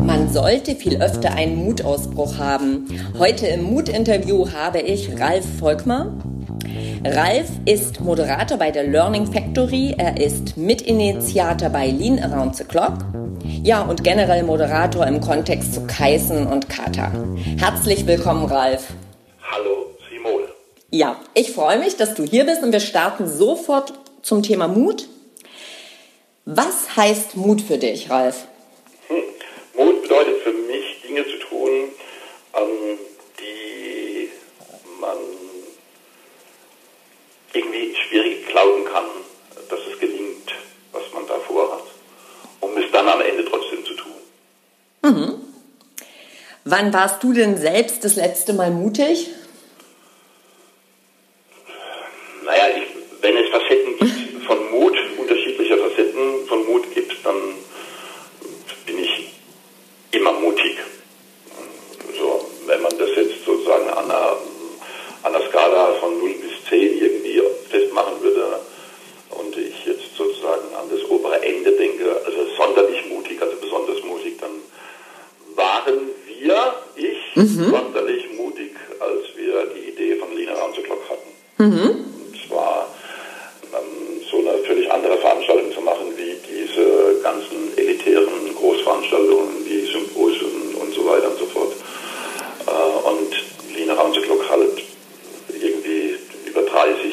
[0.00, 2.86] Man sollte viel öfter einen Mutausbruch haben.
[3.16, 6.12] Heute im Mut-Interview habe ich Ralf Volkmar.
[7.04, 9.94] Ralf ist Moderator bei der Learning Factory.
[9.96, 12.98] Er ist Mitinitiator bei Lean Around the Clock.
[13.62, 17.12] Ja, und generell Moderator im Kontext zu Kaizen und Kata.
[17.58, 18.92] Herzlich willkommen, Ralf.
[20.90, 23.92] Ja, ich freue mich, dass du hier bist und wir starten sofort
[24.22, 25.06] zum Thema Mut.
[26.46, 28.46] Was heißt Mut für dich, Ralf?
[29.08, 29.22] Hm.
[29.74, 31.70] Mut bedeutet für mich, Dinge zu tun,
[32.54, 32.98] ähm,
[33.38, 34.30] die
[34.98, 35.18] man
[37.52, 39.04] irgendwie schwierig glauben kann,
[39.68, 40.54] dass es gelingt,
[40.92, 41.82] was man da vorhat,
[42.60, 44.12] um es dann am Ende trotzdem zu tun.
[45.02, 45.34] Mhm.
[46.64, 49.28] Wann warst du denn selbst das letzte Mal mutig?
[77.38, 77.70] Mhm.
[77.70, 81.28] sonderlich mutig, als wir die Idee von Lina Ramseglock hatten.
[81.58, 81.90] Mhm.
[81.90, 82.88] Und zwar
[83.72, 90.74] ähm, so eine völlig andere Veranstaltung zu machen, wie diese ganzen elitären Großveranstaltungen, wie Symposien
[90.80, 91.72] und so weiter und so fort.
[92.66, 93.30] Äh, und
[93.76, 94.82] Lina Ramseglock halt
[95.60, 96.16] irgendwie
[96.46, 97.10] über 30 äh,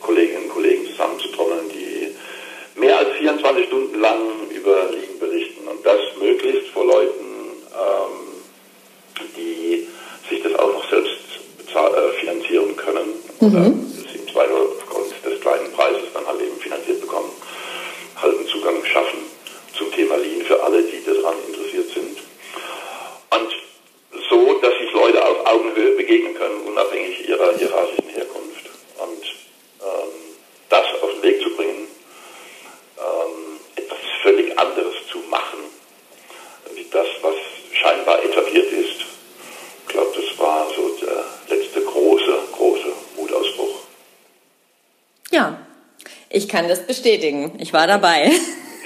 [0.00, 2.14] Kolleginnen und Kollegen zusammenzutrommeln, die
[2.80, 4.18] mehr als 24 Stunden lang
[4.50, 7.24] über Liegen berichten und das möglichst vor Leuten,
[13.40, 13.92] Mhm.
[14.10, 17.30] sie im Zweifel aufgrund des kleinen Preises dann halt eben finanziert bekommen,
[18.16, 19.18] halben Zugang schaffen
[19.76, 22.18] zum Thema Lean für alle, die daran interessiert sind.
[23.30, 23.50] Und
[24.30, 28.70] so, dass sich Leute auf Augenhöhe begegnen können, unabhängig ihrer hierarchischen Herkunft.
[28.98, 29.24] Und
[29.82, 30.12] ähm,
[30.70, 31.88] das auf den Weg zu bringen,
[32.98, 35.58] ähm, etwas völlig anderes zu machen,
[36.74, 37.34] wie das, was
[37.72, 39.04] scheinbar etabliert ist.
[39.82, 41.24] Ich glaube, das war so der
[41.56, 43.80] letzte große, große Wutausbruch.
[45.34, 45.58] Ja,
[46.30, 47.58] ich kann das bestätigen.
[47.58, 48.30] Ich war dabei.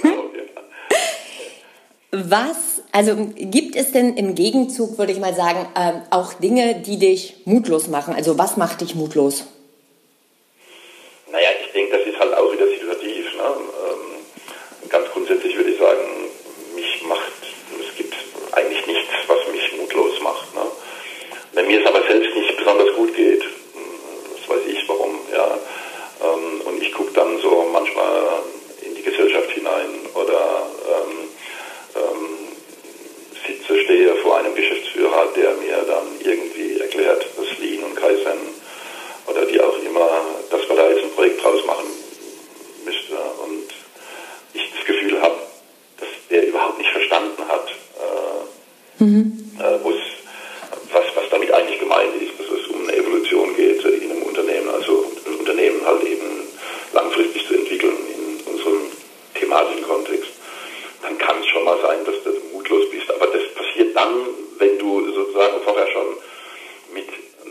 [0.00, 0.30] Genau,
[2.12, 6.98] Was, also gibt es denn im Gegenzug, würde ich mal sagen, ähm, auch Dinge, die
[6.98, 8.14] dich mutlos machen?
[8.14, 9.48] Also was macht dich mutlos?
[11.30, 13.36] Naja, ich denke, das ist halt auch wieder situativ.
[13.36, 13.44] Ne?
[13.44, 16.00] Ähm, ganz grundsätzlich würde ich sagen,
[16.74, 17.32] mich macht,
[17.86, 18.14] es gibt
[18.52, 20.54] eigentlich nichts, was mich mutlos macht.
[20.54, 20.62] Ne?
[21.52, 23.42] Wenn mir es aber selbst nicht besonders gut geht,
[24.48, 25.58] weiß ich warum, ja.
[26.22, 28.42] Ähm, und ich gucke dann so manchmal
[28.82, 31.28] in die Gesellschaft hinein oder ähm,
[31.96, 32.38] ähm,
[33.46, 38.38] sitze, stehe vor einem Geschäftsführer, der mir dann irgendwie erklärt, dass Lean und Kaizen
[39.26, 40.08] oder wie auch immer,
[40.50, 41.86] dass wir da jetzt ein Projekt draus machen
[42.84, 43.68] müsste und
[44.52, 45.38] ich das Gefühl habe,
[45.98, 49.56] dass der überhaupt nicht verstanden hat, äh, mhm.
[49.58, 49.84] äh,
[50.92, 54.68] was, was damit eigentlich gemeint ist, dass es um eine Evolution geht in einem Unternehmen,
[54.70, 56.48] also ein Unternehmen halt eben
[56.92, 58.80] langfristig zu entwickeln in unserem
[59.34, 60.30] thematischen Kontext,
[61.02, 63.10] dann kann es schon mal sein, dass du mutlos bist.
[63.10, 64.14] Aber das passiert dann,
[64.58, 66.06] wenn du sozusagen vorher schon
[66.92, 67.08] mit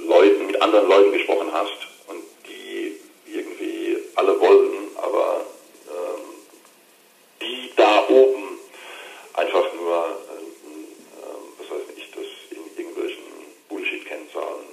[0.08, 1.78] Leuten, mit anderen Leuten gesprochen hast
[2.08, 2.96] und die
[3.31, 5.46] irgendwie alle wollten, aber
[5.88, 6.22] ähm,
[7.42, 8.60] die da oben
[9.34, 10.42] einfach nur, äh,
[11.20, 13.24] äh, was weiß ich, das in irgendwelchen
[13.70, 14.66] Bullshit-Kennzahlen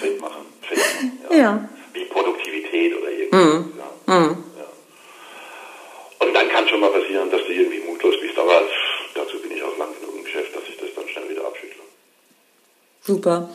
[0.00, 0.46] fett machen.
[0.62, 1.68] Fett machen ja.
[1.92, 3.44] Wie Produktivität oder irgendwas.
[3.44, 3.72] Mhm.
[3.78, 4.14] Ja.
[4.14, 4.44] Mhm.
[4.58, 6.26] Ja.
[6.26, 8.62] Und dann kann schon mal passieren, dass du irgendwie mutlos bist, aber
[9.14, 11.82] dazu bin ich auch lang genug im Geschäft, dass ich das dann schnell wieder abschüttle.
[13.02, 13.48] Super.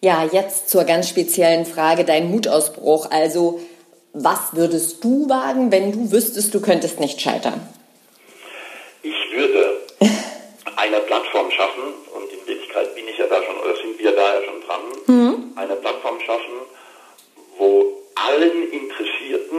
[0.00, 3.10] Ja, jetzt zur ganz speziellen Frage, dein Mutausbruch.
[3.10, 3.60] Also,
[4.12, 7.68] was würdest du wagen, wenn du wüsstest, du könntest nicht scheitern?
[9.02, 9.80] Ich würde
[10.76, 11.82] eine Plattform schaffen,
[12.14, 14.80] und in Wirklichkeit bin ich ja da schon, oder sind wir da ja schon dran,
[15.06, 15.52] mhm.
[15.56, 16.61] eine Plattform schaffen,
[18.26, 19.58] allen Interessierten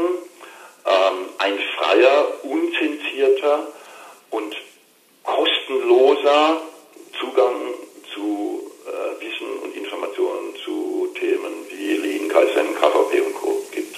[0.85, 3.67] ähm, ein freier, unzensierter
[4.29, 4.55] und
[5.23, 6.61] kostenloser
[7.19, 7.55] Zugang
[8.13, 13.63] zu äh, Wissen und Informationen zu Themen wie Lean, Kaizen, KVP und Co.
[13.71, 13.95] gibt.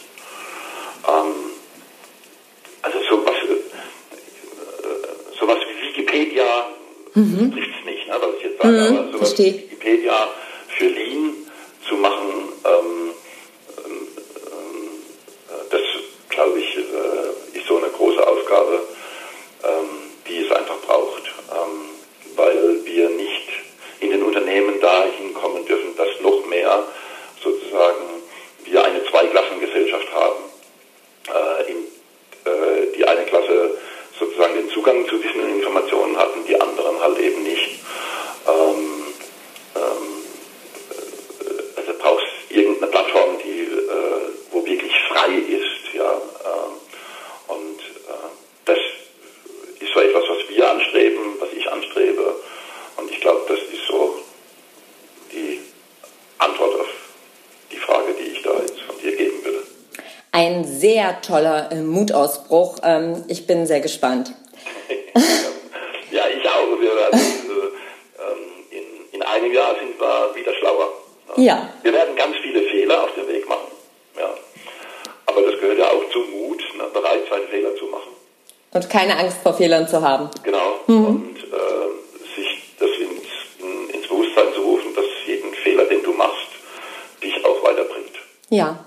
[1.08, 1.34] Ähm,
[2.82, 3.60] also sowas, äh,
[5.40, 6.68] sowas wie Wikipedia
[7.16, 7.52] mhm.
[7.52, 10.30] trifft es nicht, ne, was ich jetzt sage, mhm, aber sowas wie Wikipedia
[50.16, 52.36] etwas, was wir anstreben, was ich anstrebe.
[52.98, 54.20] Und ich glaube, das ist so
[55.32, 55.60] die
[56.38, 56.88] Antwort auf
[57.72, 59.64] die Frage, die ich da jetzt von dir geben würde.
[60.32, 62.78] Ein sehr toller äh, Mutausbruch.
[62.84, 64.34] Ähm, ich bin sehr gespannt.
[66.12, 66.80] ja, ich auch.
[66.80, 70.94] Wir werden, äh, ähm, in, in einem Jahr sind wir wieder schlauer.
[71.38, 71.70] Ja.
[71.84, 73.25] Wir werden ganz viele Fehler auf dem
[78.76, 80.30] Und keine Angst vor Fehlern zu haben.
[80.44, 80.82] Genau.
[80.88, 81.06] Mhm.
[81.06, 86.50] Und äh, sich das ins, ins Bewusstsein zu rufen, dass jeden Fehler, den du machst,
[87.24, 88.12] dich auch weiterbringt.
[88.50, 88.84] Ja.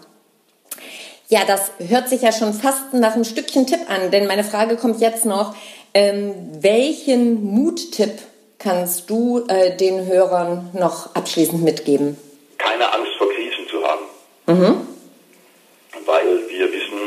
[1.28, 4.76] Ja, das hört sich ja schon fast nach einem Stückchen Tipp an, denn meine Frage
[4.76, 5.54] kommt jetzt noch.
[5.94, 8.18] Ähm, welchen Muttipp
[8.58, 12.18] kannst du äh, den Hörern noch abschließend mitgeben?
[12.58, 14.04] Keine Angst vor Krisen zu haben.
[14.46, 14.86] Mhm.
[16.04, 16.98] Weil wir wissen,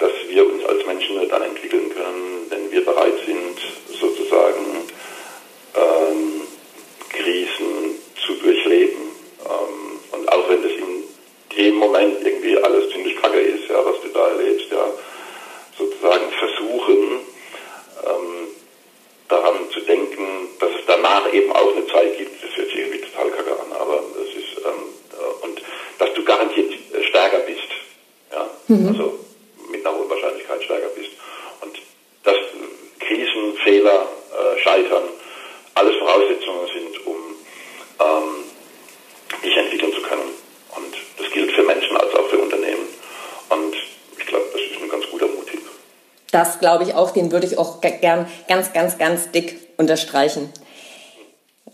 [0.00, 3.58] dass wir uns als Menschen nur dann entwickeln können, wenn wir bereit sind,
[4.00, 4.88] sozusagen
[5.74, 6.40] ähm,
[7.10, 9.02] Krisen zu durchleben.
[9.44, 11.04] Ähm, und auch wenn das in
[11.60, 14.86] dem Moment irgendwie alles ziemlich kacke ist, ja, was du da erlebst, ja,
[15.78, 17.20] sozusagen versuchen,
[18.04, 18.48] ähm,
[19.28, 23.00] daran zu denken, dass es danach eben auch eine Zeit gibt, das hört sich irgendwie
[23.00, 25.62] total kacke an, aber es ist, ähm, äh, und
[25.98, 26.72] dass du garantiert
[27.08, 27.68] stärker bist,
[28.32, 28.88] ja, mhm.
[28.88, 29.18] also
[29.70, 31.10] mit einer hohen Wahrscheinlichkeit stärker bist.
[31.60, 31.78] Und
[32.24, 32.36] dass
[33.00, 35.04] Krisen, Fehler, äh, Scheitern
[35.74, 37.16] alles Voraussetzungen sind, um
[38.00, 38.44] ähm,
[39.44, 40.34] dich entwickeln zu können.
[40.76, 42.86] Und das gilt für Menschen als auch für Unternehmen.
[43.48, 43.74] Und
[44.18, 45.62] ich glaube, das ist ein ganz guter Muttipp.
[46.32, 50.52] Das glaube ich auch, den würde ich auch gern ganz, ganz, ganz dick unterstreichen.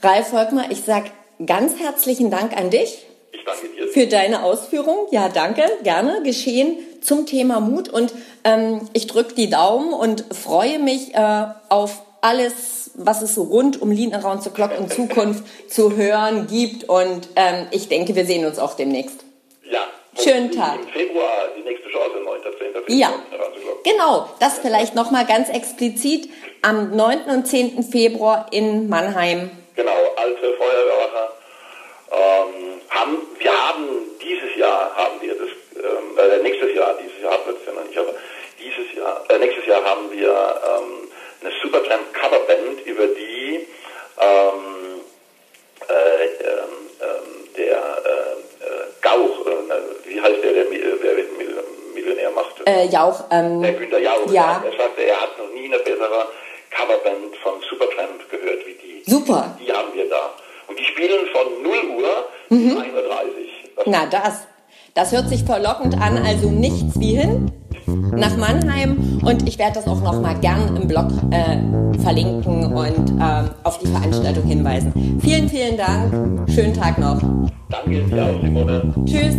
[0.03, 1.11] Ralf Volkmar, ich sage
[1.44, 3.06] ganz herzlichen Dank an dich.
[3.32, 3.88] Ich danke dir.
[3.88, 5.08] Für deine Ausführung.
[5.11, 6.23] Ja, danke, gerne.
[6.23, 7.88] Geschehen zum Thema Mut.
[7.88, 8.12] Und
[8.44, 13.81] ähm, ich drücke die Daumen und freue mich äh, auf alles, was es so rund
[13.81, 16.85] um Lean Around the Clock in Zukunft zu hören gibt.
[16.85, 19.25] Und ähm, ich denke, wir sehen uns auch demnächst.
[19.70, 19.81] Ja.
[20.19, 20.79] Schönen Tag.
[20.81, 22.17] Im Februar die nächste Chance,
[22.88, 22.97] 9.10.
[22.97, 23.12] Ja,
[23.86, 24.28] genau.
[24.40, 26.28] Das vielleicht nochmal ganz explizit
[26.62, 27.24] am 9.
[27.26, 27.84] und 10.
[27.84, 29.50] Februar in Mannheim.
[29.74, 31.32] Genau, alte Feuerwehrwache.
[32.10, 33.84] Ähm, wir haben
[34.22, 37.72] dieses Jahr, haben wir das, ähm, äh, nächstes Jahr, dieses Jahr hatten wir das ja
[37.72, 38.14] noch nicht, aber
[38.58, 41.08] dieses Jahr, äh, nächstes Jahr haben wir ähm,
[41.42, 43.66] eine Supertramp Coverband, über die
[44.18, 45.00] ähm,
[45.88, 51.14] äh, ähm, der äh, Gauch, äh, wie heißt der, der wer
[51.94, 52.65] Millionär macht?
[52.76, 53.25] Äh, Jauch.
[53.31, 54.31] Ähm, der Günter Jauch.
[54.31, 54.62] Ja.
[54.64, 56.28] Er sagte, er hat noch nie eine bessere
[56.70, 59.11] Coverband von Supertramp gehört wie die.
[59.11, 59.56] Super.
[59.58, 60.31] Die haben wir da.
[60.69, 62.69] Und die spielen von 0 Uhr mhm.
[62.69, 63.84] bis 1.30 Uhr.
[63.87, 64.46] Na das.
[64.94, 67.53] Das hört sich verlockend an, also nichts wie hin
[67.86, 71.58] nach Mannheim und ich werde das auch noch mal gern im Blog äh,
[72.00, 75.20] verlinken und äh, auf die Veranstaltung hinweisen.
[75.22, 76.50] Vielen, vielen Dank.
[76.50, 77.20] Schönen Tag noch.
[77.69, 78.94] Danke dir auch, Simone.
[79.05, 79.36] Tschüss.